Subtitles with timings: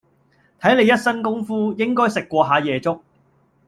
[0.59, 3.03] 睇你一身功夫，應該係食過吓夜粥